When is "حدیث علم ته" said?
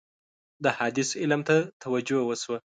0.77-1.55